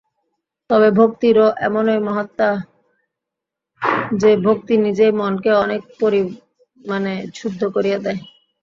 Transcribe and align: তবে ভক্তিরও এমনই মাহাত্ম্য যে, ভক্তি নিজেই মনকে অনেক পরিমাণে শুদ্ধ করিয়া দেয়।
তবে 0.69 0.89
ভক্তিরও 0.99 1.47
এমনই 1.67 1.99
মাহাত্ম্য 2.07 2.49
যে, 4.21 4.31
ভক্তি 4.45 4.73
নিজেই 4.85 5.13
মনকে 5.19 5.51
অনেক 5.63 5.81
পরিমাণে 5.99 7.15
শুদ্ধ 7.39 7.61
করিয়া 7.75 7.97
দেয়। 8.05 8.19